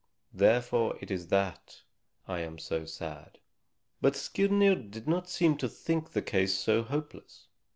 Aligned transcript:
Therefore 0.33 0.97
is 0.99 1.25
it 1.25 1.29
that 1.29 1.83
I 2.27 2.39
am 2.39 2.57
so 2.57 2.85
sad." 2.85 3.37
But 4.01 4.15
Skirnir 4.15 4.73
did 4.89 5.07
not 5.07 5.29
seem 5.29 5.57
to 5.57 5.69
think 5.69 6.09
the 6.09 6.23
case 6.23 6.55
so 6.55 6.81
hopeless. 6.81 7.45